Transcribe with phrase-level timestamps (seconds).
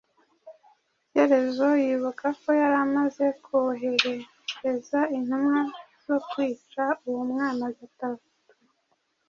[1.09, 5.59] Shyerezo yibuka ko yari amaze kwohereza intumwa
[6.05, 8.29] zo kwica uwo mwana gatatu,